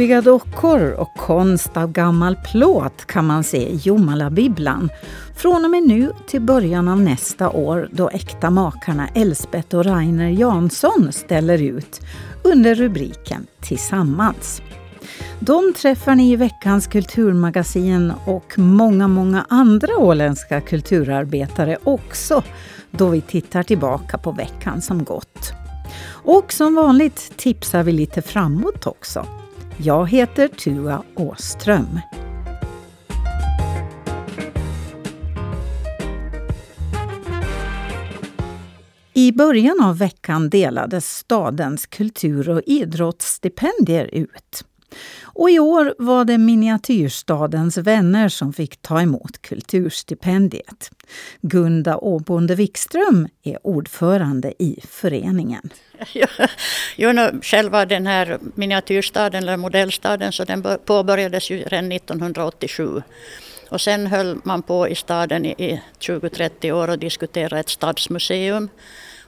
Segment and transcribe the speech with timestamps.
[0.00, 4.90] Fluffiga dockor och konst av gammal plåt kan man se i Jomala-bibblan
[5.36, 10.28] från och med nu till början av nästa år då äkta makarna Elsbeth och Rainer
[10.28, 12.00] Jansson ställer ut
[12.42, 14.62] under rubriken Tillsammans.
[15.40, 22.42] De träffar ni i veckans kulturmagasin och många, många andra åländska kulturarbetare också
[22.90, 25.52] då vi tittar tillbaka på veckan som gått.
[26.08, 29.26] Och som vanligt tipsar vi lite framåt också.
[29.82, 32.00] Jag heter Tua Åström.
[39.14, 44.64] I början av veckan delades stadens kultur och idrottsstipendier ut.
[45.22, 50.90] Och i år var det Miniatyrstadens vänner som fick ta emot kulturstipendiet.
[51.40, 55.70] Gunda Åbonde Wikström är ordförande i föreningen.
[56.96, 63.02] Jo, no, själva den här miniatyrstaden eller modellstaden så den påbörjades ju redan 1987.
[63.68, 68.68] Och sen höll man på i staden i 20-30 år och diskuterade ett stadsmuseum.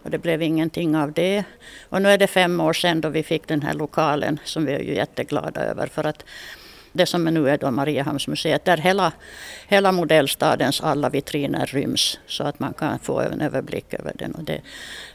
[0.03, 1.45] Och det blev ingenting av det.
[1.89, 4.72] Och nu är det fem år sedan då vi fick den här lokalen som vi
[4.72, 5.86] är ju jätteglada över.
[5.86, 6.25] För att
[6.92, 9.12] det som nu är då Mariehamnsmuseet, där hela,
[9.69, 14.33] hela modellstadens alla vitriner ryms så att man kan få en överblick över den.
[14.33, 14.62] Och det är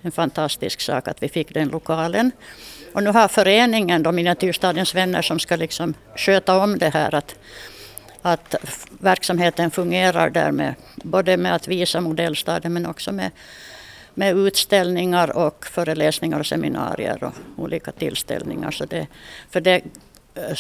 [0.02, 2.31] en fantastisk sak att vi fick den lokalen.
[2.94, 7.35] Och nu har föreningen, då Miniatyrstadens vänner, som ska liksom sköta om det här att,
[8.22, 8.55] att
[8.99, 13.31] verksamheten fungerar där med både med att visa modellstaden men också med
[14.17, 18.71] med utställningar och föreläsningar och seminarier och olika tillställningar.
[18.71, 19.07] Så det,
[19.49, 19.81] för det
[20.35, 20.55] eh,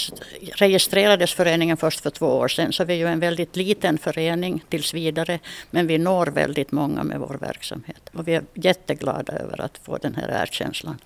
[0.55, 4.63] registrerades föreningen först för två år sedan så vi är ju en väldigt liten förening
[4.69, 5.39] tills vidare
[5.71, 9.97] men vi når väldigt många med vår verksamhet och vi är jätteglada över att få
[9.97, 10.97] den här erkänslan.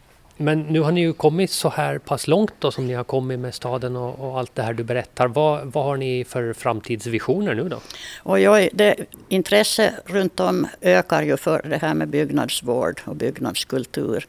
[0.42, 3.40] Men nu har ni ju kommit så här pass långt då som ni har kommit
[3.40, 5.28] med staden och, och allt det här du berättar.
[5.28, 7.80] Vad, vad har ni för framtidsvisioner nu då?
[8.24, 8.96] Oj, oj, det,
[9.30, 14.26] intresse runt om ökar ju för det här med byggnadsvård och byggnadskultur.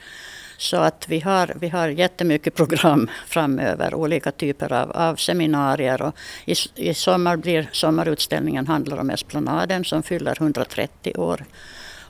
[0.59, 6.03] Så att vi har, vi har jättemycket program framöver, olika typer av, av seminarier.
[6.03, 11.45] Och i, I sommar blir sommarutställningen handlar om Esplanaden som fyller 130 år.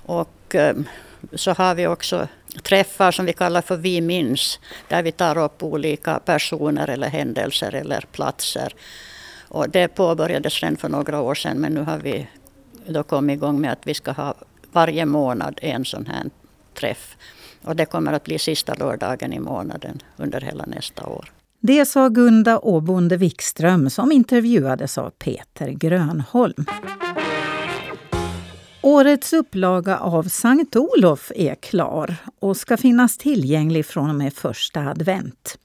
[0.07, 0.85] Och ehm,
[1.35, 2.29] så har vi också
[2.63, 7.75] träffar som vi kallar för Vi minns, där vi tar upp olika personer eller händelser
[7.75, 8.75] eller platser.
[9.49, 12.27] Och det påbörjades redan för några år sedan men nu har vi
[12.87, 14.35] då kommit igång med att vi ska ha
[14.73, 16.31] varje månad en sån här
[16.75, 17.17] träff.
[17.63, 21.33] Och det kommer att bli sista lördagen i månaden under hela nästa år.
[21.61, 26.65] Det sa Gunda Åbonde Wikström som intervjuades av Peter Grönholm.
[28.85, 34.81] Årets upplaga av Sankt Olof är klar och ska finnas tillgänglig från och med första
[34.81, 35.59] advent.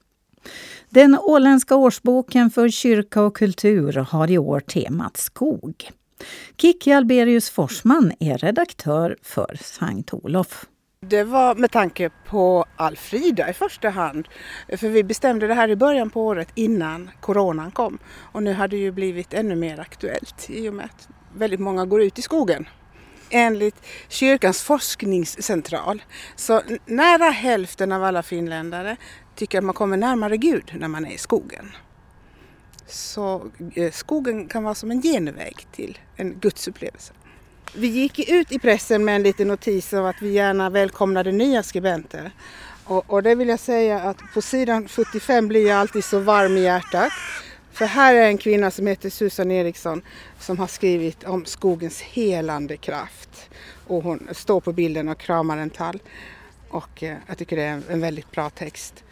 [0.88, 5.90] Den åländska årsboken för kyrka och kultur har i år temat skog.
[6.56, 10.66] Kikki Alberius Forsman är redaktör för Sankt Olof.
[11.00, 14.28] Det var med tanke på Alfrida i första hand.
[14.76, 17.98] För vi bestämde det här i början på året innan coronan kom.
[18.32, 21.86] Och nu har det ju blivit ännu mer aktuellt i och med att väldigt många
[21.86, 22.66] går ut i skogen
[23.30, 23.76] enligt
[24.08, 26.02] kyrkans forskningscentral
[26.36, 28.96] så nära hälften av alla finländare
[29.34, 31.72] tycker att man kommer närmare Gud när man är i skogen.
[32.86, 37.12] Så eh, skogen kan vara som en genväg till en gudsupplevelse.
[37.74, 41.62] Vi gick ut i pressen med en liten notis om att vi gärna välkomnade nya
[41.62, 42.30] skribenter.
[42.84, 46.56] Och, och det vill jag säga att på sidan 75 blir jag alltid så varm
[46.56, 47.12] i hjärtat.
[47.78, 50.02] För här är en kvinna som heter Susan Eriksson
[50.38, 53.50] som har skrivit om skogens helande kraft.
[53.86, 55.98] Och hon står på bilden och kramar en tall.
[56.68, 59.04] Och eh, jag tycker det är en väldigt bra text.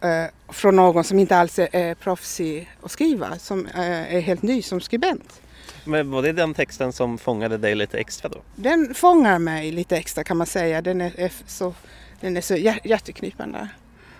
[0.00, 4.62] Eh, från någon som inte alls är proffsig att skriva, som eh, är helt ny
[4.62, 5.40] som skribent.
[5.84, 8.38] Men var det den texten som fångade dig lite extra då?
[8.56, 10.82] Den fångar mig lite extra kan man säga.
[10.82, 11.74] Den är, så,
[12.20, 13.68] den är så hjärteknipande.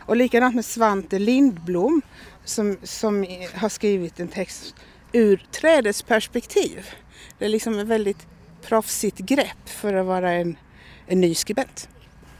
[0.07, 2.03] Och likadant med Svante Lindblom
[2.45, 4.75] som, som har skrivit en text
[5.13, 6.91] ur trädets perspektiv.
[7.39, 8.27] Det är liksom ett väldigt
[8.63, 10.57] proffsigt grepp för att vara en,
[11.07, 11.89] en ny skribent.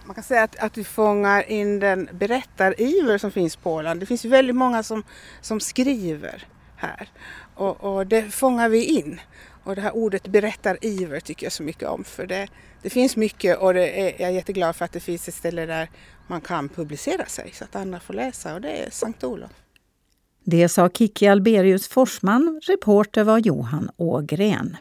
[0.07, 4.01] Man kan säga att, att vi fångar in den berättariver som finns på Åland.
[4.01, 5.03] Det finns väldigt många som,
[5.41, 6.47] som skriver
[6.77, 7.09] här
[7.55, 9.21] och, och det fångar vi in.
[9.65, 12.49] Och det här ordet berättariver tycker jag så mycket om för det,
[12.83, 15.67] det finns mycket och det är, jag är jätteglad för att det finns ett ställe
[15.67, 15.91] där
[16.27, 19.64] man kan publicera sig så att andra får läsa och det är Sankt Olof.
[20.47, 24.77] Det sa Kikki Alberius Forsman, reporter var Johan Ågren.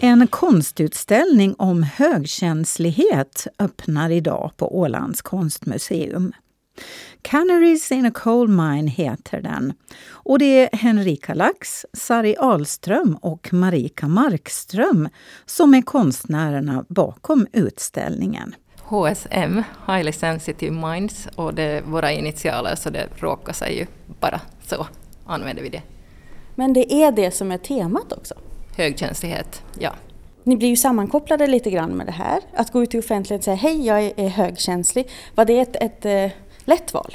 [0.00, 6.32] En konstutställning om högkänslighet öppnar idag på Ålands konstmuseum.
[7.22, 9.72] Canaries in a Coal Mine heter den.
[10.08, 15.08] Och det är Henrika Lax, Sari Ahlström och Marika Markström
[15.46, 18.54] som är konstnärerna bakom utställningen.
[18.88, 23.86] HSM, Highly Sensitive Minds, och det är våra initialer så det råkar sig ju
[24.20, 24.86] bara så
[25.26, 25.82] använder vi det.
[26.54, 28.34] Men det är det som är temat också?
[28.76, 29.92] Högkänslighet, ja.
[30.42, 32.40] Ni blir ju sammankopplade lite grann med det här.
[32.54, 35.10] Att gå ut i offentligheten och säga hej, jag är högkänslig.
[35.34, 36.30] Var det ett, ett, eh,
[36.64, 37.14] lätt val?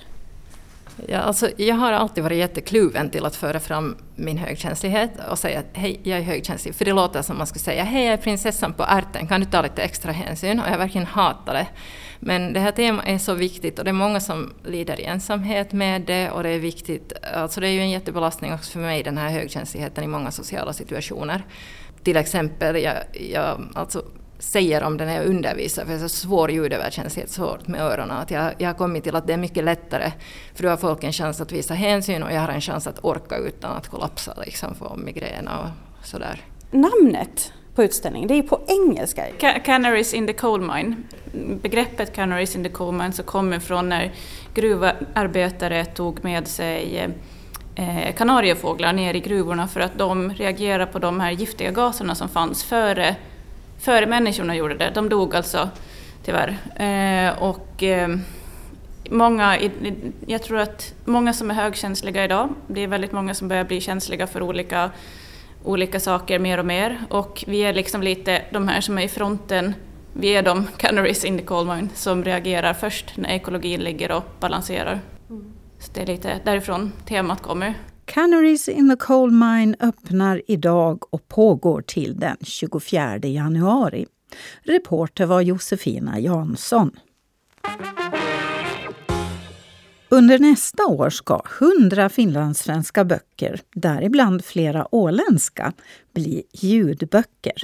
[1.07, 5.59] Ja, alltså, jag har alltid varit jättekluven till att föra fram min högkänslighet och säga
[5.59, 6.75] att hej, jag är högkänslig.
[6.75, 9.45] För det låter som man skulle säga hej, jag är prinsessan på ärten, kan du
[9.45, 10.59] ta lite extra hänsyn?
[10.59, 11.67] Och jag verkligen hatar det.
[12.19, 15.73] Men det här temat är så viktigt och det är många som lider i ensamhet
[15.73, 17.13] med det och det är viktigt.
[17.33, 20.73] Alltså det är ju en jättebelastning också för mig, den här högkänsligheten i många sociala
[20.73, 21.43] situationer.
[22.03, 24.03] Till exempel, jag, jag alltså,
[24.41, 28.17] säger om det när jag undervisar, för jag har så svår ljudöverkänslighet, svårt med öronen,
[28.17, 30.11] att jag, jag har kommit till att det är mycket lättare,
[30.55, 33.05] för då har folk en chans att visa hänsyn och jag har en chans att
[33.05, 35.67] orka utan att kollapsa, liksom få migrän och
[36.07, 36.41] sådär.
[36.71, 39.25] Namnet på utställningen, det är på engelska.
[39.65, 40.95] Canaries in the coal mine.
[41.61, 44.11] Begreppet Canaries in the coal mine så kommer från när
[44.53, 47.09] gruvarbetare tog med sig
[47.75, 52.29] eh, kanariefåglar ner i gruvorna för att de reagerar på de här giftiga gaserna som
[52.29, 53.15] fanns före
[53.81, 54.91] före människorna gjorde det.
[54.95, 55.69] De dog alltså
[56.23, 56.57] tyvärr.
[56.75, 58.09] Eh, och eh,
[59.09, 59.59] många,
[60.27, 63.81] jag tror att många som är högkänsliga idag, det är väldigt många som börjar bli
[63.81, 64.91] känsliga för olika,
[65.63, 66.99] olika saker mer och mer.
[67.09, 69.73] Och vi är liksom lite de här som är i fronten,
[70.13, 74.23] vi är de canaries in the coal mine som reagerar först när ekologin ligger och
[74.39, 74.99] balanserar.
[75.29, 75.53] Mm.
[75.79, 77.73] Så det är lite därifrån temat kommer.
[78.13, 84.05] Canaries in the Coal Mine öppnar idag och pågår till den 24 januari.
[84.63, 86.91] Reporter var Josefina Jansson.
[90.09, 91.41] Under nästa år ska
[91.81, 95.73] 100 finlandssvenska böcker, däribland flera åländska,
[96.13, 97.63] bli ljudböcker.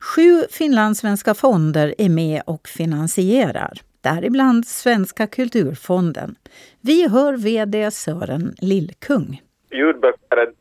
[0.00, 6.34] Sju finlandssvenska fonder är med och finansierar, däribland Svenska kulturfonden.
[6.80, 10.52] Vi hör VD Sören Lillkung ljudböcker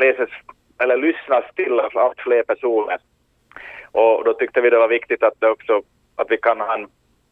[0.00, 0.30] läses
[0.78, 2.98] eller lyssnas till av allt fler personer.
[3.92, 5.82] Och då tyckte vi det var viktigt att, också,
[6.16, 6.86] att vi kan ha en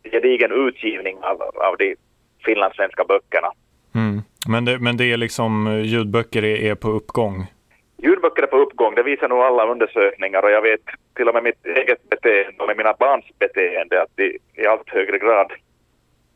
[0.04, 1.96] gedigen utgivning av, av de
[2.44, 3.52] finlandssvenska böckerna.
[3.94, 4.22] Mm.
[4.48, 7.46] Men, det, men det är liksom, eh, ljudböcker är, är på uppgång?
[7.96, 10.80] Ljudböcker är på uppgång, det visar nog alla undersökningar och jag vet
[11.16, 14.88] till och med mitt eget beteende och med mina barns beteende att de i allt
[14.88, 15.52] högre grad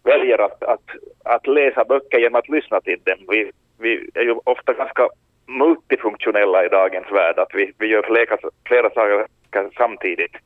[0.04, 0.90] väljer att, att,
[1.24, 3.18] att läsa böcker genom att lyssna till dem.
[3.28, 5.08] Vi vi är ju ofta ganska
[5.46, 9.26] multifunktionella i dagens värld, att vi, vi gör flera, flera saker
[9.76, 10.36] samtidigt.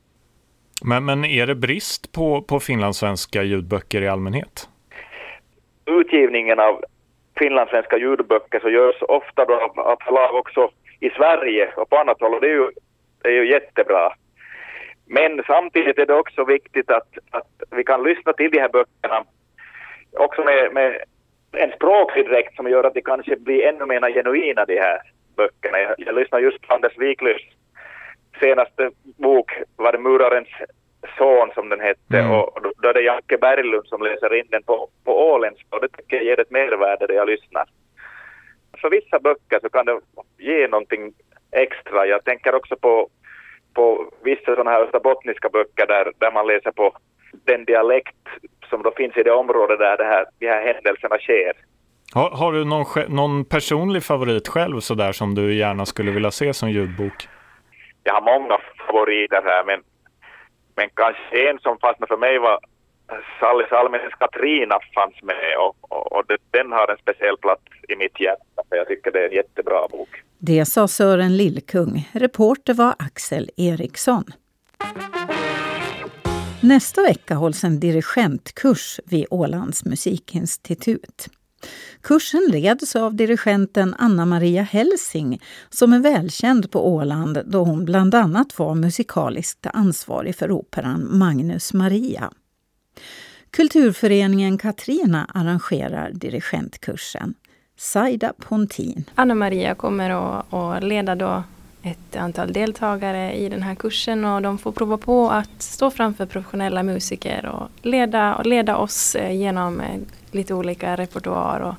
[0.85, 4.69] Men, men är det brist på, på finlandssvenska ljudböcker i allmänhet?
[5.85, 6.85] Utgivningen av
[7.39, 10.71] finlandssvenska ljudböcker så görs ofta då av, förlag också
[11.01, 12.71] i Sverige och på annat håll och det är ju,
[13.23, 14.13] det är ju jättebra.
[15.07, 19.25] Men samtidigt är det också viktigt att, att vi kan lyssna till de här böckerna
[20.13, 21.03] också med, med
[21.53, 25.01] en språklig dräkt som gör att de kanske blir ännu mer genuina de här
[25.37, 25.81] böckerna.
[25.81, 27.45] Jag, jag lyssnade just på Anders Wiklunds
[28.41, 30.49] senaste bok, var det Murarens
[31.19, 32.31] son som den hette mm.
[32.31, 35.89] och då är det Jacke Berglund som läser in den på, på åländska och det
[35.89, 37.65] tycker jag ger ett mervärde när jag lyssnar.
[38.81, 40.01] För vissa böcker så kan det
[40.39, 41.13] ge någonting
[41.51, 42.07] extra.
[42.07, 43.09] Jag tänker också på,
[43.75, 46.97] på vissa sådana här österbottniska böcker där, där man läser på
[47.45, 48.17] den dialekt
[48.73, 51.53] som då finns i det område där det här, de här händelserna sker.
[52.15, 56.31] Har, har du någon, någon personlig favorit själv så där som du gärna skulle vilja
[56.31, 57.29] se som ljudbok?
[58.03, 59.81] Jag har många favoriter här men,
[60.77, 62.59] men kanske en som fastnade för mig var
[63.41, 68.21] Sally Salmenens Katrina fanns med och, och, och den har en speciell plats i mitt
[68.21, 70.09] hjärta för jag tycker det är en jättebra bok.
[70.39, 72.09] Det sa Sören Lillkung.
[72.13, 74.25] Reporter var Axel Eriksson.
[76.65, 81.29] Nästa vecka hålls en dirigentkurs vid Ålands musikinstitut.
[82.01, 85.41] Kursen leds av dirigenten Anna-Maria Helsing
[85.71, 91.73] som är välkänd på Åland då hon bland annat var musikaliskt ansvarig för operan Magnus
[91.73, 92.33] Maria.
[93.51, 97.35] Kulturföreningen Katrina arrangerar dirigentkursen.
[97.77, 99.05] Saida Pontin.
[99.15, 100.11] Anna-Maria kommer
[100.77, 101.45] att leda då
[101.83, 106.27] ett antal deltagare i den här kursen och de får prova på att stå framför
[106.27, 111.75] professionella musiker och leda, och leda oss eh, genom eh, lite olika repertoar och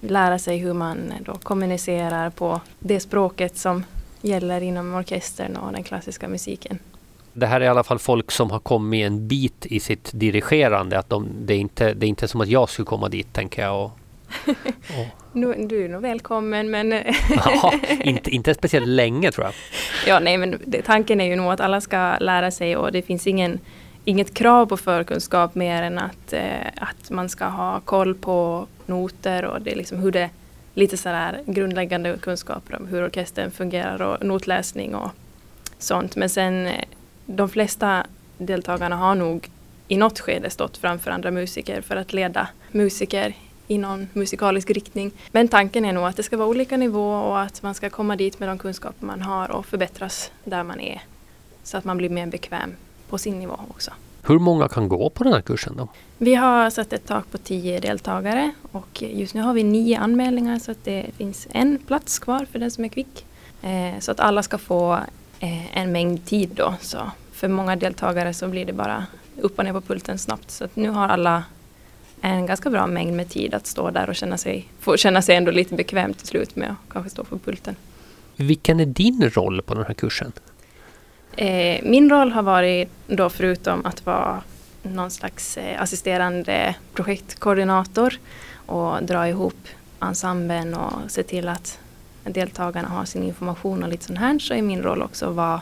[0.00, 3.84] lära sig hur man eh, då kommunicerar på det språket som
[4.22, 6.78] gäller inom orkestern och den klassiska musiken.
[7.32, 10.98] det här är i alla fall folk som har kommit en bit i sitt dirigerande.
[10.98, 13.62] Att de, det, är inte, det är inte som att jag skulle komma dit tänker
[13.62, 13.84] jag.
[13.84, 13.90] Och,
[14.98, 15.28] och.
[15.68, 16.90] Du är nog välkommen men...
[17.44, 19.54] ja, inte, inte speciellt länge tror jag.
[20.06, 23.02] Ja, nej men det, tanken är ju nog att alla ska lära sig och det
[23.02, 23.60] finns ingen,
[24.04, 29.44] inget krav på förkunskap mer än att, eh, att man ska ha koll på noter
[29.44, 30.30] och det är liksom hur det
[30.74, 35.10] lite sådär grundläggande kunskaper om hur orkestern fungerar och notläsning och
[35.78, 36.16] sånt.
[36.16, 36.84] Men sen eh,
[37.26, 38.06] de flesta
[38.38, 39.50] deltagarna har nog
[39.88, 43.34] i något skede stått framför andra musiker för att leda musiker
[43.68, 45.12] i någon musikalisk riktning.
[45.32, 48.16] Men tanken är nog att det ska vara olika nivå och att man ska komma
[48.16, 51.02] dit med de kunskaper man har och förbättras där man är.
[51.62, 52.74] Så att man blir mer bekväm
[53.08, 53.90] på sin nivå också.
[54.22, 55.88] Hur många kan gå på den här kursen då?
[56.18, 60.58] Vi har satt ett tak på tio deltagare och just nu har vi nio anmälningar
[60.58, 63.26] så att det finns en plats kvar för den som är kvick.
[63.62, 64.94] Eh, så att alla ska få
[65.38, 66.74] eh, en mängd tid då.
[66.80, 66.98] Så
[67.32, 69.06] för många deltagare så blir det bara
[69.40, 70.50] upp och ner på pulten snabbt.
[70.50, 71.44] Så att nu har alla
[72.22, 75.36] en ganska bra mängd med tid att stå där och känna sig, få känna sig
[75.36, 77.76] ändå lite bekväm till slut med att kanske stå på pulten.
[78.36, 80.32] Vilken är din roll på den här kursen?
[81.36, 84.42] Eh, min roll har varit då förutom att vara
[84.82, 88.14] någon slags eh, assisterande projektkoordinator
[88.66, 89.68] och dra ihop
[90.00, 91.78] ensemblen och se till att
[92.24, 95.60] deltagarna har sin information och lite sånt här så är min roll också att vara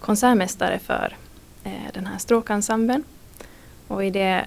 [0.00, 1.16] konsertmästare för
[1.64, 3.04] eh, den här stråkensemblen.
[3.88, 4.44] Och i det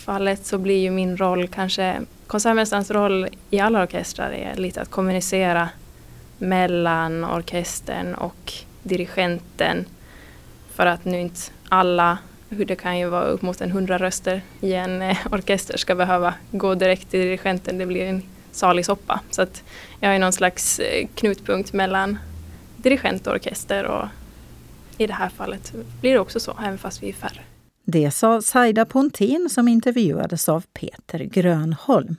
[0.00, 4.90] fallet så blir ju min roll kanske, konsertmästarens roll i alla orkestrar är lite att
[4.90, 5.68] kommunicera
[6.38, 8.52] mellan orkestern och
[8.82, 9.84] dirigenten.
[10.74, 14.42] För att nu inte alla, hur det kan ju vara upp mot en hundra röster
[14.60, 17.78] i en eh, orkester ska behöva gå direkt till dirigenten.
[17.78, 19.20] Det blir en salig soppa.
[19.30, 19.62] Så att
[20.00, 22.18] jag är någon slags eh, knutpunkt mellan
[22.76, 24.08] dirigent och orkester och
[24.98, 27.40] i det här fallet blir det också så, även fast vi är färre.
[27.92, 32.16] Det sa Saida Pontin som intervjuades av Peter Grönholm.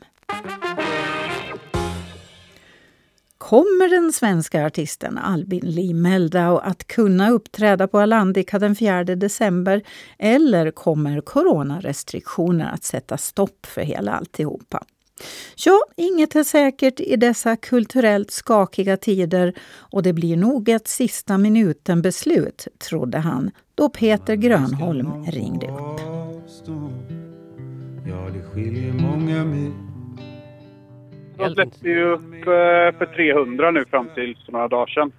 [3.38, 9.82] Kommer den svenska artisten Albin Lee Meldau att kunna uppträda på Alandica den 4 december
[10.20, 14.84] eller kommer coronarestriktioner att sätta stopp för hela alltihopa?
[15.66, 19.54] Ja, inget är säkert i dessa kulturellt skakiga tider
[19.92, 26.00] och det blir nog ett sista minuten-beslut, trodde han då Peter Grönholm ringde upp.
[28.08, 29.72] Ja, det skiljer många mil
[31.42, 35.12] de släppte ju upp eh, för 300 nu fram till för några dagar sedan.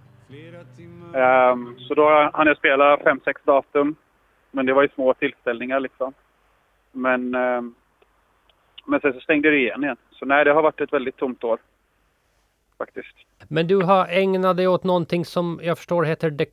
[1.15, 3.95] Um, så då hann jag spela 5-6 datum.
[4.51, 6.13] Men det var ju små tillställningar liksom.
[6.93, 7.75] Men, um,
[8.85, 9.97] men sen så stängde det igen igen.
[10.11, 11.59] Så nej, det har varit ett väldigt tomt år.
[12.79, 13.17] Faktiskt.
[13.49, 16.47] Men du har ägnat dig åt någonting som jag förstår heter The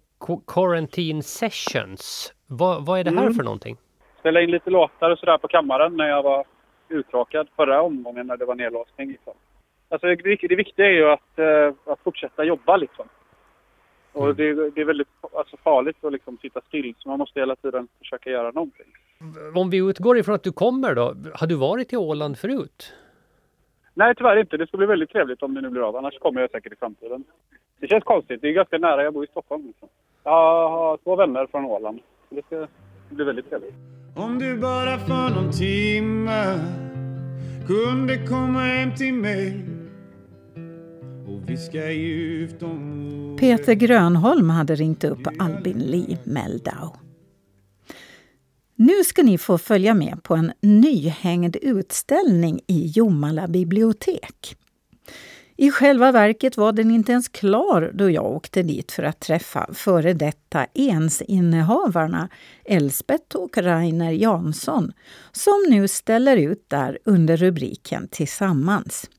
[0.48, 2.33] Quarantine Sessions.
[2.48, 3.33] Vad, vad är det här mm.
[3.33, 3.77] för någonting?
[4.19, 6.45] Spela in lite låtar och sådär på kammaren när jag var
[6.89, 9.09] uttråkad förra omgången när det var nedlåsning.
[9.12, 9.33] Liksom.
[9.89, 10.15] Alltså det,
[10.50, 13.05] det viktiga är ju att, uh, att fortsätta jobba liksom.
[14.13, 14.36] Och mm.
[14.36, 17.88] det, det, är väldigt alltså, farligt att liksom sitta still, så man måste hela tiden
[18.00, 18.86] försöka göra någonting.
[19.56, 22.94] Om vi utgår ifrån att du kommer då, har du varit i Åland förut?
[23.94, 24.58] Nej, tyvärr inte.
[24.58, 26.75] Det ska bli väldigt trevligt om det nu blir av, annars kommer jag säkert i
[26.75, 27.24] framtiden.
[27.80, 29.68] Det känns konstigt, det är ganska nära, jag bor i Stockholm.
[29.68, 29.88] Liksom.
[30.24, 32.00] Jag har två vänner från Åland,
[32.30, 32.68] det ska
[33.10, 33.74] bli väldigt trevligt.
[34.16, 36.60] Om du bara för någon timme
[37.68, 39.78] kunde komma hem till mig
[43.39, 46.96] Peter Grönholm hade ringt upp Albin Lee Meldau.
[48.75, 54.55] Nu ska ni få följa med på en nyhängd utställning i Jomala bibliotek.
[55.58, 59.69] I själva verket var den inte ens klar då jag åkte dit för att träffa
[59.74, 62.29] före detta ensinnehavarna
[62.65, 64.91] Elsbeth och Rainer Jansson
[65.31, 69.10] som nu ställer ut där under rubriken Tillsammans.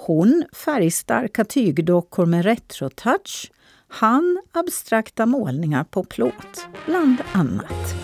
[0.00, 3.52] Hon färgstarka tygdockor med retro touch.
[3.88, 7.94] Han abstrakta målningar på plåt, bland annat.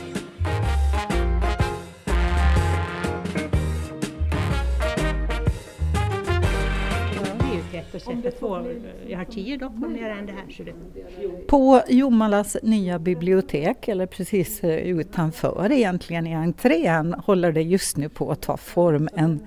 [9.09, 10.65] Jag har tio dockor mer än det här.
[10.65, 11.47] Det...
[11.47, 18.09] På Jomalas nya bibliotek, eller precis eh, utanför egentligen i entrén, håller det just nu
[18.09, 19.41] på att ta form en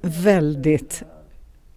[0.00, 1.04] väldigt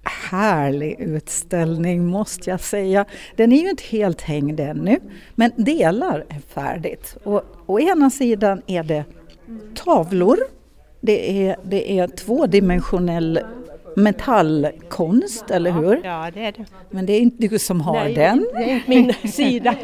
[0.03, 3.05] härlig utställning måste jag säga.
[3.35, 4.99] Den är ju inte helt hängd ännu,
[5.35, 7.17] men delar är färdigt.
[7.23, 9.03] Och, å ena sidan är det
[9.75, 10.37] tavlor,
[11.01, 13.39] det är, det är tvådimensionell
[13.95, 16.01] metallkonst, eller hur?
[16.03, 16.65] Ja, det är det.
[16.89, 18.47] Men det är inte du som har Nej, den?
[18.53, 19.75] det är min sida.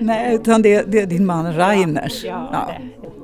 [0.00, 2.24] Nej, utan det, det är din man Rainers.
[2.24, 2.72] Ja, Ja.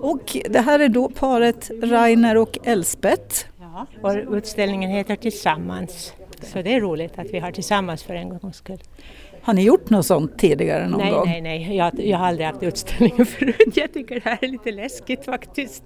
[0.00, 3.46] Och det här är då paret Rainer och Elsbeth.
[3.74, 6.14] Ja, och utställningen heter Tillsammans.
[6.40, 8.82] Så det är roligt att vi har tillsammans för en gångs skull.
[9.42, 11.28] Har ni gjort något sånt tidigare någon nej, gång?
[11.28, 13.76] nej, nej, jag, jag har aldrig haft utställningar förut.
[13.76, 15.84] Jag tycker det här är lite läskigt faktiskt.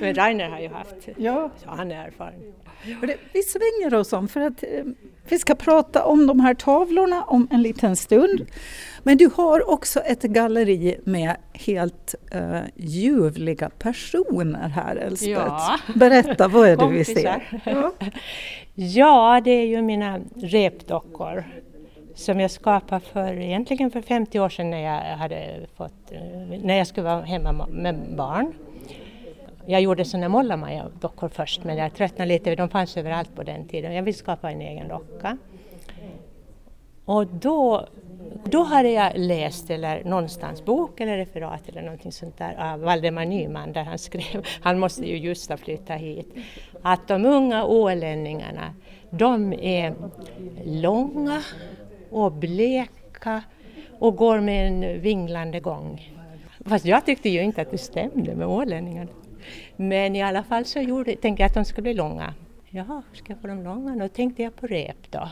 [0.00, 1.50] Men Rainer har ju haft, ja.
[1.56, 2.54] så han är erfaren.
[3.00, 4.84] Och det, vi svänger oss om för att eh,
[5.28, 8.46] vi ska prata om de här tavlorna om en liten stund.
[9.02, 15.30] Men du har också ett galleri med helt eh, ljuvliga personer här Elspeth.
[15.30, 15.78] Ja.
[15.94, 17.48] Berätta, vad är det vi ser?
[17.64, 18.12] Kompisar.
[18.74, 21.44] Ja, det är ju mina repdockor
[22.14, 26.20] som jag skapade för, egentligen för 50 år sedan när jag, hade fått, eh,
[26.62, 28.52] när jag skulle vara hemma med barn.
[29.68, 33.94] Jag gjorde sådana Mollamaja-dockor först men jag tröttnade lite, de fanns överallt på den tiden.
[33.94, 35.38] Jag ville skapa en egen docka.
[37.04, 37.88] Och då,
[38.44, 43.24] då hade jag läst eller någonstans bok eller referat eller någonting sånt där av Valdemar
[43.24, 46.34] Nyman där han skrev, han måste ju just ha flyttat hit,
[46.82, 48.74] att de unga ålänningarna
[49.10, 49.94] de är
[50.64, 51.42] långa
[52.10, 53.42] och bleka
[53.98, 56.12] och går med en vinglande gång.
[56.64, 59.10] Fast jag tyckte ju inte att det stämde med ålänningarna.
[59.76, 62.34] Men i alla fall så gjorde, tänkte jag att de skulle bli långa.
[62.70, 63.96] Jaha, ska jag få dem långa?
[63.96, 65.28] Då tänkte jag på rep då.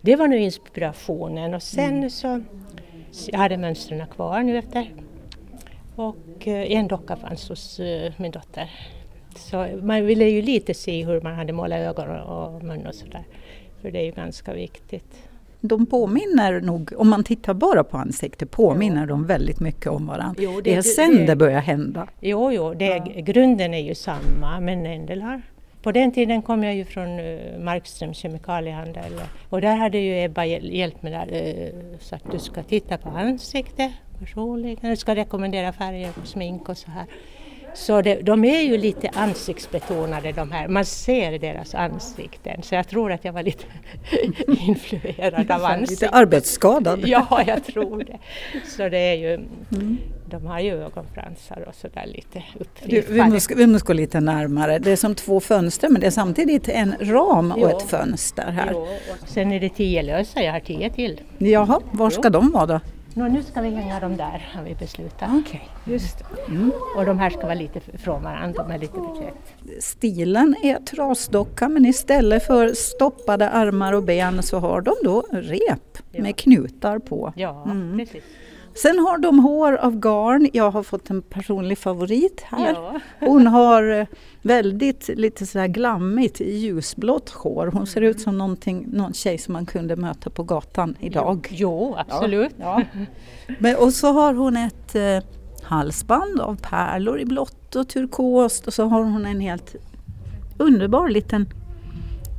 [0.00, 2.10] Det var nu inspirationen och sen Mm.
[2.10, 2.40] så,
[3.30, 4.92] jag hade mönstren kvar nu efter.
[5.96, 8.70] Och eh, en docka fanns hos eh, min dotter.
[9.36, 13.24] Så man ville ju lite se hur man hade målat ögon och mun och sådär.
[13.80, 15.28] För det är ju ganska viktigt.
[15.64, 20.42] De påminner nog, om man tittar bara på ansiktet, påminner de väldigt mycket om varandra.
[20.42, 22.08] Jo, det, det- är sen det- det börjar hända.
[22.20, 25.42] Jo, jo, det, grunden är ju samma men en del har
[25.82, 29.12] på den tiden kom jag ju från uh, Markströms kemikaliehandel
[29.48, 32.98] och där hade ju Ebba hjäl- hjälpt mig där eh, så att du ska titta
[32.98, 37.04] på ansiktet personligen, du ska rekommendera färger på smink och så här.
[37.74, 42.88] Så det, de är ju lite ansiktsbetonade de här, man ser deras ansikten så jag
[42.88, 43.64] tror att jag var lite
[44.66, 46.10] influerad av Lite ansiktet.
[46.12, 47.00] arbetsskadad.
[47.06, 48.18] Ja, jag tror det.
[48.76, 49.34] Så det är ju,
[49.72, 49.98] Mm.
[50.30, 53.12] de har ju ögonfransar och sådär lite Du, uppflippade.
[53.24, 54.78] vi, måste, vi måste gå lite närmare.
[54.78, 57.64] Det är som två fönster men det är samtidigt en ram Jo.
[57.64, 58.68] och ett fönster här.
[58.72, 58.86] Jo,
[59.26, 61.20] sen är det tio lösa, jag har tio till.
[61.38, 62.30] Jaha, var ska Jo.
[62.30, 62.80] de vara då?
[63.14, 65.30] Nå, nu ska vi hänga dem där har vi beslutat.
[65.40, 66.24] Okej, just det.
[66.96, 69.82] Och de här ska vara lite från varandra, de är lite för tätt.
[69.84, 75.98] Stilen är trasdocka men istället för stoppade armar och ben så har de då rep
[76.10, 77.32] med knutar på.
[77.36, 77.98] Ja, Mm.
[77.98, 78.22] precis.
[78.74, 80.48] Sen har de hår av garn.
[80.52, 82.72] Jag har fått en personlig favorit här.
[82.74, 83.00] Ja.
[83.20, 84.06] Hon har eh,
[84.42, 87.66] väldigt lite sådär glammigt ljusblått hår.
[87.66, 91.48] Hon ser ut som någonting, någon tjej som man kunde möta på gatan idag.
[91.50, 92.54] Jo, absolut.
[92.58, 92.82] Ja,
[93.58, 95.18] Men, och så har hon ett eh,
[95.62, 99.76] halsband av pärlor i blått och turkost och så har hon en helt
[100.58, 101.46] underbar liten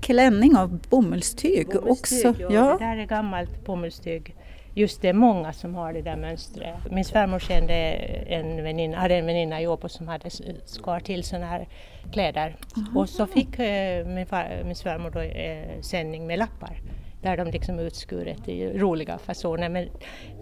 [0.04, 2.16] klänning av bomullstyg, också.
[2.16, 2.34] Ja.
[2.50, 2.78] Ja.
[2.80, 4.36] Det där är gammalt bomullstyg.
[4.76, 6.76] Just det är många som har det där mönstret.
[6.92, 10.30] Min svärmor kände en väninna, hade en väninna i Åbo som hade
[10.66, 11.68] skar till sådana här
[12.12, 12.56] kläder.
[12.96, 16.82] Och så fick eh, min, far, min svärmor då eh, sändning med lappar
[17.24, 19.90] där de liksom utskuret i roliga fasoner men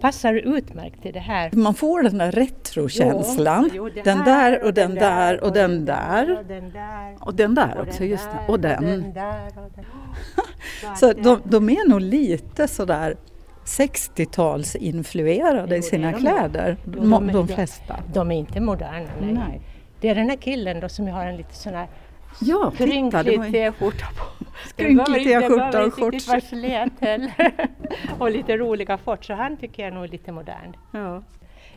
[0.00, 1.50] passar utmärkt till det här.
[1.52, 3.70] Man får den där retrokänslan.
[3.74, 6.38] Jo, jo, den där och den där och den där.
[6.38, 7.16] Och den där.
[7.20, 8.52] Och den där och också, just det.
[8.52, 9.12] Och den.
[9.12, 9.84] där och den.
[10.96, 13.16] Så de, de är nog lite sådär
[13.64, 17.96] 60-talsinfluerade i sina kläder, de, de de flesta.
[18.12, 19.32] De är inte moderna, nej.
[19.32, 19.60] Nej.
[20.00, 21.88] Det är den här killen då som jag har en lite sån här
[22.40, 24.44] Ja, det skrynklig t-skjorta på.
[24.68, 26.24] Skrynklig t-skjorta och shorts.
[26.48, 27.52] slät heller.
[28.18, 30.76] och lite roliga shorts, så han tycker jag nog är lite modern.
[30.92, 31.22] Ja.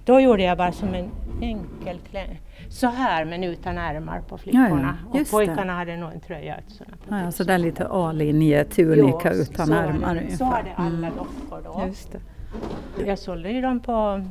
[0.06, 1.10] Då gjorde jag bara som en
[1.42, 2.42] enkel klänning.
[2.70, 4.70] Så här men utan ärmar på flickorna.
[4.70, 5.32] Ja, ja, och det.
[5.32, 6.56] pojkarna hade nog en tröja.
[7.10, 10.38] Ja, ja, så där lite A-linje tunika Jo, utan så är ärmar det.
[10.38, 11.12] Så det alla Mm.
[11.18, 11.84] dockor då.
[11.88, 12.20] Just det.
[13.06, 14.26] Jag sålde ju dem på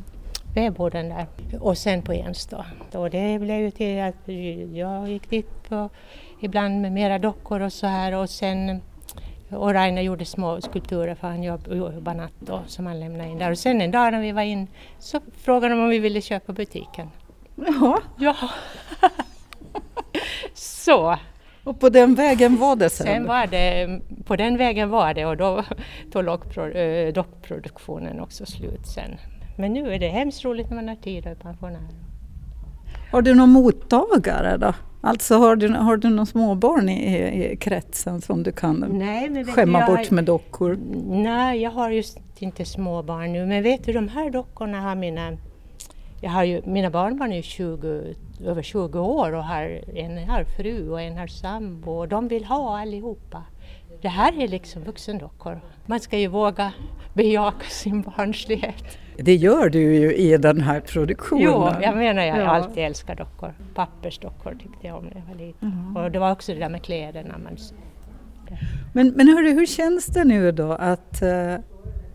[0.55, 1.27] vävborden där
[1.61, 2.65] och sen på Ens då.
[2.93, 3.09] då.
[3.09, 4.29] Det blev ju till att
[4.73, 5.89] jag gick dit på,
[6.41, 8.81] ibland med mera dockor och så här och sen
[9.51, 13.39] och Rainer gjorde små skulpturer för han jobb- jobbade natt då som han lämnade in
[13.39, 13.51] där.
[13.51, 14.67] Och sen en dag när vi var in
[14.99, 17.11] så frågade de om vi ville köpa butiken.
[17.57, 18.01] Jaha.
[18.19, 18.37] Ja.
[20.55, 21.17] så.
[21.65, 23.07] Och på den vägen var det sen?
[23.07, 25.65] Sen var det, på den vägen var det och då
[26.13, 26.29] tog
[26.77, 29.17] eh, dockproduktionen också slut sen.
[29.57, 31.89] Men nu är det hemskt roligt när man har tid och är pensionär.
[33.13, 34.73] Har du någon mottagare då?
[35.07, 39.81] Alltså har du, har du några småbarn i, i kretsen som du kan Nej, skämma
[39.81, 40.79] du, bort har- med dockor?
[41.09, 43.47] Nej, jag har just inte småbarn nu.
[43.47, 45.37] Men vet du, de här dockorna har mina...
[46.21, 48.15] Jag har ju, mina barnbarn är ju 20,
[48.45, 52.45] över 20 år och har, en har fru och en har sambo och de vill
[52.45, 53.43] ha allihopa.
[54.05, 55.61] Det här är liksom vuxendockor.
[55.87, 56.73] Man ska ju våga
[57.15, 58.99] bejaka sin barnslighet.
[59.17, 61.45] Det gör du ju i den här produktionen.
[61.45, 62.45] Jo, jag menar jag Ja.
[62.47, 63.55] alltid älskat dockor.
[63.75, 65.97] Pappersdockor tyckte jag om när jag var liten.
[65.97, 67.39] Och det var också det där med kläderna.
[67.39, 67.57] Man,
[68.93, 71.55] Men, men hörru, hur känns det nu då att, eh,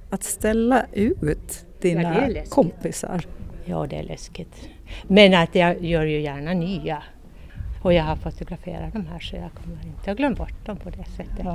[0.09, 3.25] att ställa ut dina Ja, kompisar?
[3.65, 4.69] Ja, det är läskigt.
[5.07, 7.03] Men att jag gör ju gärna nya.
[7.81, 10.89] Och jag har fotograferat de här så jag kommer inte att glömma bort dem på
[10.89, 11.45] det sättet.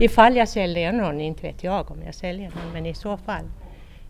[0.00, 3.44] Ifall jag säljer någon, inte vet jag om jag säljer någon, men i så fall.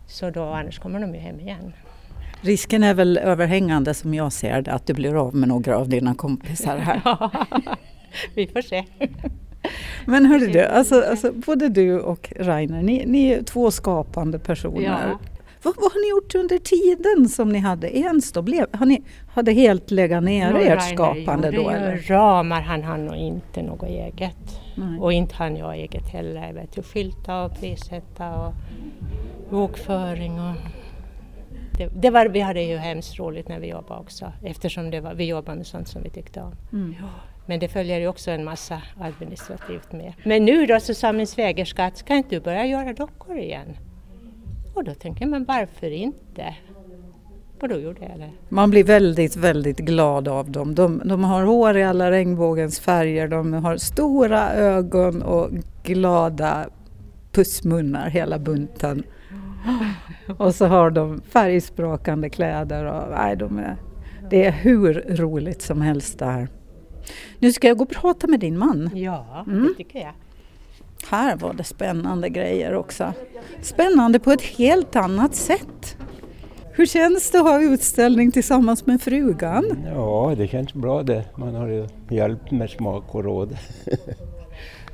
[0.07, 1.73] Så då, annars kommer de ju hem igen.
[2.41, 5.89] Risken är väl överhängande som jag ser det att du blir av med några av
[5.89, 7.01] dina kompisar här.
[8.35, 8.85] Vi får se.
[10.05, 14.81] Men hörru du, alltså, alltså, både du och Rainer, ni, ni är två skapande personer.
[14.81, 15.19] Ja.
[15.63, 18.41] Vad, vad har ni gjort under tiden som ni hade ens då?
[18.41, 21.97] Blev, har ni hade helt legat ner Nå, ert skapande då eller?
[21.97, 24.61] ramar, han har nog inte något eget.
[24.75, 24.99] Nej.
[24.99, 26.47] Och inte han jag eget heller.
[26.47, 28.53] Jag vet skylta och prissätta och
[29.49, 30.55] bokföring och
[31.77, 35.13] det, det var, vi hade ju hemskt roligt när vi jobbade också eftersom det var,
[35.13, 36.55] vi jobbade med sånt som vi tyckte om.
[36.73, 36.95] Mm.
[37.45, 40.13] Men det följer ju också en massa administrativt med.
[40.23, 43.77] Men nu då så sa min svägerska att ska inte du börja göra dockor igen?
[44.77, 46.55] Och då tänker jag, men varför inte?
[47.61, 48.29] Och då gjorde jag det.
[48.49, 50.75] Man blir väldigt, väldigt glad av dem.
[50.75, 55.49] De, de har hår i alla regnbågens färger, de har stora ögon och
[55.83, 56.65] glada
[57.31, 59.03] pussmunnar hela bunten.
[60.37, 62.85] Och så har de färgsprakande kläder.
[62.85, 63.75] Och, nej, de är,
[64.29, 66.47] det är hur roligt som helst det här.
[67.39, 68.89] Nu ska jag gå och prata med din man.
[68.93, 69.63] Ja, Mm.
[69.67, 70.13] det tycker jag.
[71.09, 73.13] Här var det spännande grejer också.
[73.61, 75.97] Spännande på ett helt annat sätt.
[76.71, 79.65] Hur känns det att ha utställning tillsammans med frugan?
[79.95, 81.25] Ja, det känns bra det.
[81.35, 83.57] Man har ju hjälp med smak och råd.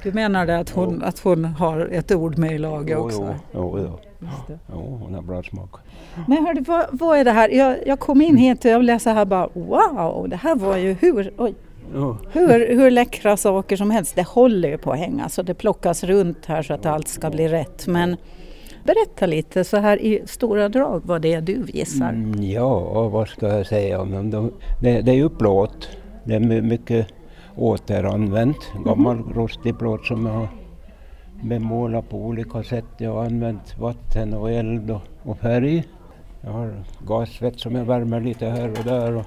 [0.04, 3.36] Du menar det att hon, att hon har ett ord med i laget också?
[3.54, 4.28] Jo, jo, jo.
[4.72, 5.70] Jo, hon har bra smak.
[6.28, 7.50] Men hörde, vad, vad är det här?
[7.50, 10.94] Jag, jag kom in hit och jag läste här bara wow, det här var ju
[10.94, 11.56] hur, oj,
[11.94, 12.18] Ja.
[12.32, 14.16] hur, hur läckra saker som helst.
[14.16, 17.30] Det håller ju på att hänga så det plockas runt här så att allt ska
[17.30, 17.88] bli rätt.
[17.88, 18.18] Men
[18.84, 22.10] berätta lite så här i stora drag vad det är du gissar.
[22.10, 24.30] Mm, ja, vad ska jag säga om dem?
[24.32, 24.52] De,
[24.82, 25.90] det, det är ju plåt.
[26.24, 27.08] Det är my- mycket
[27.56, 28.58] återanvänt.
[28.86, 30.48] Gammal rostig plåt som jag har
[31.44, 32.86] bemålat på olika sätt.
[32.98, 35.84] Jag har använt vatten och eld och, och färg.
[36.42, 39.16] Jag har gassvett som jag värmer lite här och där.
[39.16, 39.26] Och,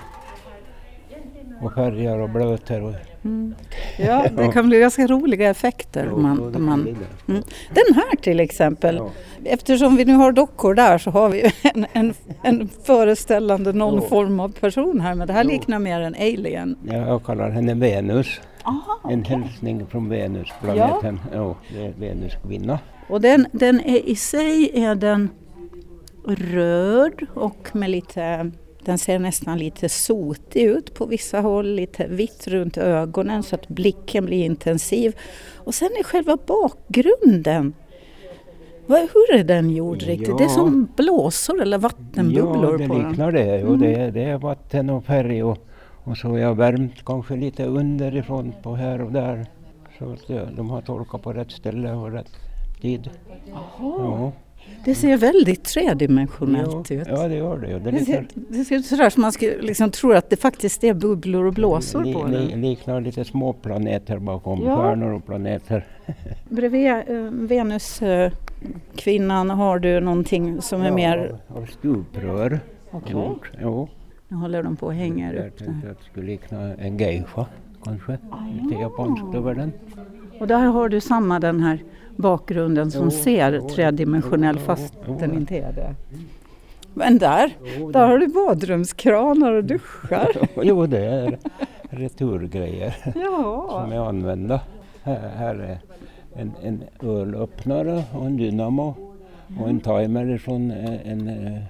[1.63, 2.83] och färger och blöter.
[2.83, 3.55] Och, Mm.
[3.99, 6.13] Ja, det kan bli ganska roliga effekter.
[6.13, 7.43] Om man, om man, mm.
[7.75, 9.01] Den här till exempel.
[9.45, 11.43] Eftersom vi nu har dockor där så har vi
[11.75, 14.09] en, en, en föreställande någon Ja.
[14.09, 15.15] form av person här.
[15.15, 15.51] Men det här Ja.
[15.51, 16.77] liknar mer en alien.
[16.87, 18.41] Ja, jag kallar henne Venus.
[19.11, 21.21] en hälsning från Venus, planeten.
[21.33, 21.57] Ja.
[21.77, 22.79] är Venus kvinna.
[23.09, 25.31] Och den, den är i sig är den
[26.27, 28.51] röd och med lite
[28.87, 33.69] den ser nästan lite sotig ut på vissa håll, lite vitt runt ögonen så att
[33.69, 35.17] blicken blir intensiv.
[35.57, 37.75] Och sen är själva bakgrunden,
[38.87, 40.39] vad, hur är den gjord riktigt?
[40.39, 40.55] Det är Ja.
[40.55, 43.09] som blåsor eller vattenbubblor Ja, det på den.
[43.09, 43.63] liknar det.
[43.65, 43.81] Och Mm.
[43.81, 45.59] det, är- det är vatten och färg och,
[46.05, 49.47] och så har jag värmt kanske lite underifrån på här och där.
[49.99, 52.31] Så att ja, de har torkat på rätt ställe och rätt
[52.81, 53.11] tid.
[53.79, 54.33] Ja.
[54.85, 57.07] Det ser väldigt tredimensionellt ut.
[57.09, 57.79] Ja, det gör det.
[57.79, 60.37] Det Det ser, liknar, det ser ut sådär som man skulle liksom tro att det
[60.37, 62.61] faktiskt är bubblor och blåsor li, på li, den.
[62.61, 64.77] liknar lite små planeter bakom, Ja.
[64.77, 65.87] stjärnor och planeter.
[66.49, 67.01] Bredvid eh,
[67.31, 68.33] Venus eh,
[69.57, 71.39] har du någonting som är Ja, mer...
[71.49, 72.61] Av stuprör.
[73.07, 73.51] Gjort.
[73.63, 73.89] Jo.
[74.29, 75.91] Nu håller de på och hänger Jag upp tänkte där.
[75.93, 77.47] att det skulle likna en geisha
[77.85, 78.19] kanske.
[78.63, 79.73] Lite japanskt över den.
[80.41, 81.83] Och där har du samma den här
[82.17, 85.95] bakgrunden som ser tredimensionell fast den inte är det.
[86.95, 87.51] Men där,
[87.93, 90.49] där har du badrumskranar och duschar.
[90.63, 91.39] jo, det är
[91.91, 93.67] returgrejer Ja.
[93.83, 94.61] som är använda.
[95.03, 95.79] Här, här är
[96.37, 98.95] en, en ölöppnare och en dynamo
[99.61, 101.63] och en timer från eh, en eh,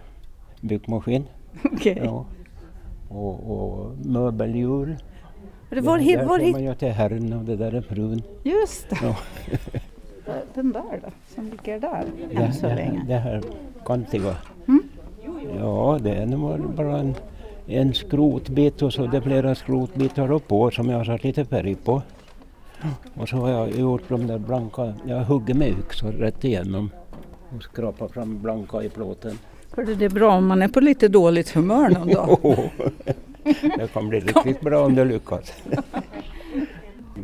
[0.60, 1.24] byggmaskin.
[1.72, 2.00] Okej.
[2.04, 2.24] Ja.
[3.08, 4.96] Och, och möbelhjul.
[5.70, 8.22] Det var det där får man ju till herren och det där är frun.
[8.42, 8.98] Just det.
[9.02, 9.16] Ja.
[10.54, 13.04] Den där då, som ligger där Det, än så det, länge.
[13.08, 13.42] det här
[13.86, 14.36] kantiga.
[14.68, 14.82] Mm.
[15.58, 17.14] Ja, det är nog bara en,
[17.66, 21.74] en skrotbit och så det är flera skrotbitar uppå som jag har satt lite färg
[21.74, 22.02] på.
[23.14, 26.90] Och så har jag gjort de där blanka, jag har huggit med yxor rätt igenom
[27.56, 29.38] och skrapat fram blanka i plåten.
[29.76, 32.38] Hörde, det är bra om man är på lite dåligt humör någon dag.
[33.78, 35.52] det kan bli riktigt bra om det lyckas.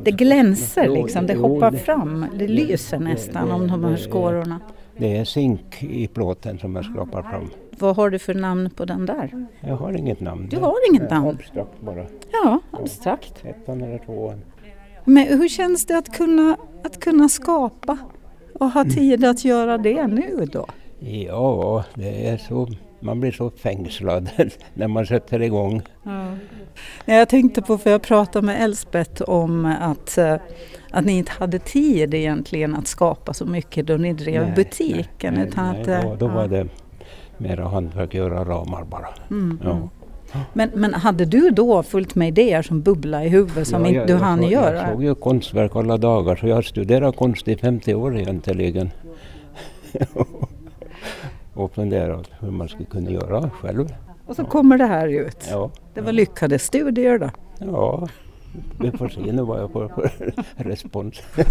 [0.05, 4.61] Det glänser liksom, det hoppar fram, det lyser nästan om de här skårorna.
[4.97, 7.51] Det är zink i plåten som jag skrapar fram.
[7.79, 9.47] Vad har du för namn på den där?
[9.61, 10.49] Jag har inget namn.
[10.51, 11.29] Du har inget namn?
[11.29, 12.07] Abstrakt bara.
[12.33, 13.45] Ja, abstrakt.
[13.45, 14.41] Ettan eller tvåan.
[15.05, 17.99] Men hur känns det att kunna, att kunna skapa
[18.55, 20.67] och ha tid att göra det nu då?
[20.99, 22.69] Ja, det är så,
[23.03, 24.31] man blir så fängslad
[24.75, 25.83] när man sätter igång.
[26.03, 26.35] Ja.
[27.05, 30.37] Jag tänkte på, för jag pratade med Elsbeth om att, eh,
[30.91, 35.35] att ni inte hade tid egentligen att skapa så mycket då ni drev Nej, butiken.
[35.35, 36.35] Nej, utan nej, att, då, då ja.
[36.35, 36.67] var det
[37.39, 39.09] mera hantverk, göra ramar bara.
[39.31, 39.71] Mm, Ja.
[39.71, 39.89] mm.
[40.53, 44.07] Men, men hade du då fullt med idéer som bubbla i huvudet som Ja, inte
[44.07, 44.77] du jag hann göra?
[44.77, 48.91] Jag såg ju konstverk alla dagar så jag har studerat konst i 50 år egentligen.
[51.55, 53.89] och funderat hur man skulle kunna göra själv.
[54.27, 55.47] Och så kommer det här ut.
[55.51, 55.71] Ja.
[55.95, 57.31] Det var lyckade studier då.
[57.59, 58.09] Ja,
[58.81, 61.23] vi får se nu vad jag får för respons.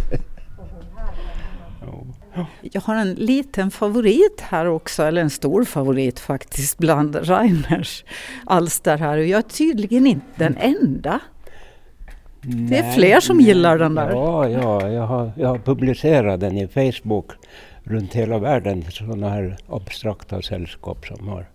[2.62, 8.04] Jag har en liten favorit här också, eller en stor favorit faktiskt, bland Reiners
[8.46, 9.18] alster här.
[9.18, 11.20] Och jag är tydligen inte den enda.
[12.42, 13.46] Det är Nej, fler som nej.
[13.46, 14.10] gillar den där.
[14.10, 17.32] Ja, ja jag, har, jag har publicerat den i Facebook
[17.84, 18.84] runt hela världen.
[18.92, 21.46] Sådana här abstrakta sällskap som har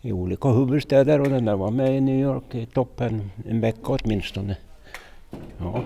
[0.00, 3.80] i olika huvudstäder och den där var med i New York i toppen en vecka
[4.04, 4.56] åtminstone.
[5.58, 5.82] Ja.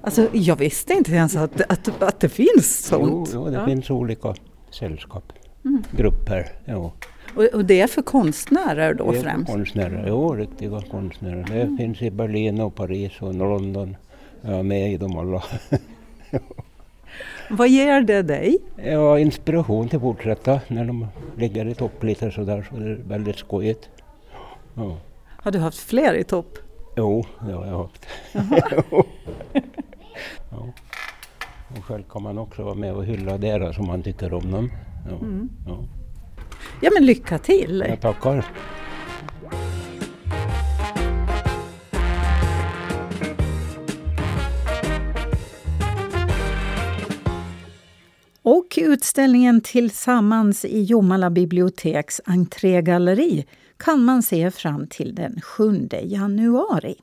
[0.00, 3.30] Alltså, jag visste inte ens att, att, att det finns Jo, sånt.
[3.34, 3.64] jo, det Ja.
[3.66, 4.34] finns olika
[4.70, 5.32] sällskap,
[5.64, 5.82] Mm.
[5.96, 6.52] grupper.
[6.64, 6.92] Jo.
[7.36, 9.52] Och, och det är för konstnärer då Det är främst?
[9.52, 11.44] Konstnärer, jo, riktiga konstnärer.
[11.48, 11.76] Det Mm.
[11.76, 13.96] finns i Berlin och Paris och London.
[14.40, 15.42] Jag är med i dem alla.
[17.50, 18.58] Vad ger det dig?
[18.76, 23.00] Ja, inspiration till att fortsätta när de ligger i topp lite sådär så det är
[23.08, 23.88] väldigt skojigt.
[24.74, 24.96] Ja.
[25.42, 26.58] Har du haft fler i topp?
[26.96, 28.06] Jo, det har jag haft.
[30.50, 30.72] ja.
[31.76, 34.72] Och själv kan man också vara med och hylla deras om man tycker om dem.
[35.10, 35.16] Ja.
[35.16, 35.48] Mm.
[35.66, 35.78] Ja.
[36.80, 37.84] Ja men lycka till!
[37.88, 38.46] Jag tackar.
[48.92, 56.94] Utställningen Tillsammans i Jomala biblioteks entrégalleri kan man se fram till den 7 januari.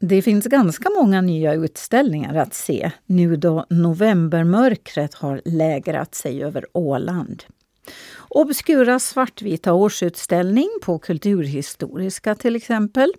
[0.00, 6.66] Det finns ganska många nya utställningar att se nu då novembermörkret har lägrat sig över
[6.72, 7.44] Åland.
[8.28, 13.12] Obskura svartvita årsutställning på Kulturhistoriska till exempel.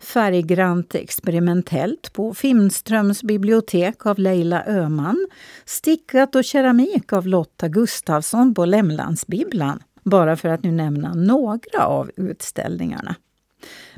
[0.00, 5.26] Färggrant experimentellt på Finströms bibliotek av Leila Öhman.
[5.64, 9.82] Stickat och keramik av Lotta Gustafsson på Lämlandsbibblan.
[10.02, 13.16] Bara för att nu nämna några av utställningarna.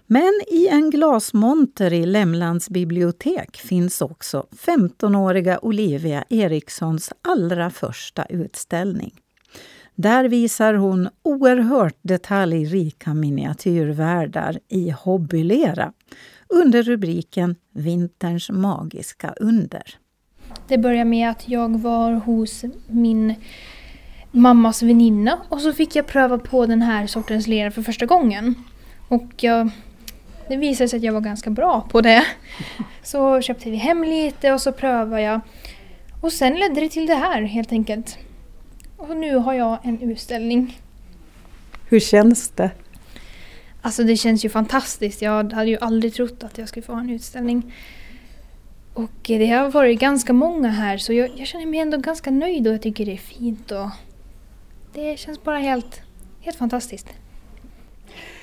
[0.06, 9.21] Men i en glasmonter i Lämlands bibliotek finns också 15-åriga Olivia Erikssons allra första utställning.
[9.94, 15.92] Där visar hon oerhört detaljrika miniatyrvärldar i hobbylera
[16.48, 19.82] under rubriken Vinterns magiska under.
[20.68, 23.34] Det började med att jag var hos min
[24.30, 28.54] mammas väninna och så fick jag pröva på den här sortens lera för första gången.
[29.08, 29.70] Och jag,
[30.48, 32.26] det visade sig att jag var ganska bra på det.
[33.02, 35.40] Så köpte vi hem lite och så prövade jag.
[36.20, 38.18] Och sen ledde det till det här helt enkelt.
[39.02, 40.80] Och nu har jag en utställning.
[41.88, 42.70] Hur känns det?
[43.80, 45.22] Alltså det känns ju fantastiskt.
[45.22, 47.74] Jag hade ju aldrig trott att jag skulle få en utställning.
[48.94, 52.66] Och det har varit ganska många här så jag, jag känner mig ändå ganska nöjd
[52.66, 53.70] och jag tycker det är fint.
[53.70, 53.88] Och
[54.94, 56.00] det känns bara helt,
[56.40, 57.08] helt fantastiskt.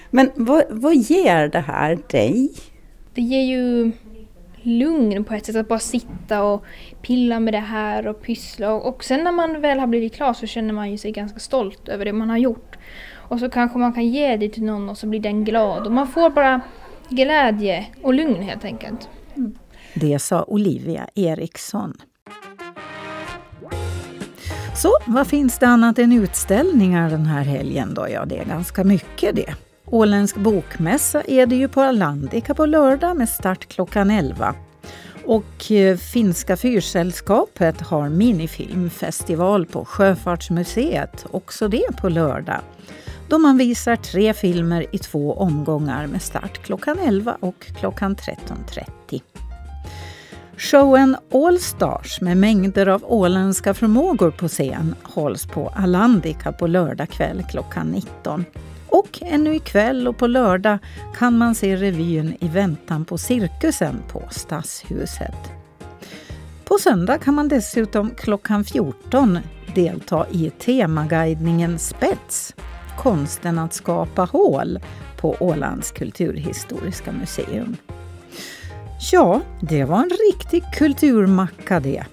[0.09, 2.53] Men vad, vad ger det här dig?
[3.13, 3.91] Det ger ju
[4.63, 6.65] lugn på ett sätt att bara sitta och
[7.01, 8.73] pilla med det här och pyssla.
[8.73, 11.39] Och, och sen när man väl har blivit klar så känner man ju sig ganska
[11.39, 12.77] stolt över det man har gjort.
[13.13, 15.85] Och så kanske man kan ge det till någon och så blir den glad.
[15.85, 16.61] Och man får bara
[17.09, 19.09] glädje och lugn helt enkelt.
[19.93, 21.93] Det sa Olivia Eriksson.
[24.75, 28.07] Så vad finns det annat än utställningar den här helgen då?
[28.09, 29.68] Ja, det är ganska mycket det.
[29.91, 34.55] Åländsk bokmässa är det ju på Alandica på lördag med start klockan 11.
[35.25, 42.59] Och eh, Finska fyrsällskapet har minifilmfestival på Sjöfartsmuseet, också det på lördag.
[43.29, 49.21] då man visar tre filmer i två omgångar med start klockan 11 och klockan 13.30.
[50.57, 57.09] Showen All Stars med mängder av åländska förmågor på scen hålls på Alandica på lördag
[57.09, 58.45] kväll klockan 19.
[58.91, 60.77] Och ännu ikväll och på lördag
[61.17, 65.51] kan man se revyn I väntan på cirkusen på Stadshuset.
[66.65, 69.39] På söndag kan man dessutom klockan 14
[69.75, 72.55] delta i temaguidningen Spets,
[72.97, 74.79] konsten att skapa hål
[75.17, 77.77] på Ålands kulturhistoriska museum.
[79.11, 82.03] Ja, det var en riktig kulturmacka det.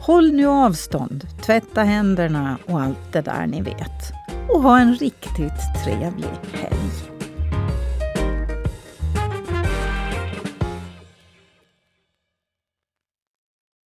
[0.00, 4.19] Håll nu avstånd, tvätta händerna och allt det där ni vet.
[4.52, 7.09] Och ha en riktigt trevlig helg.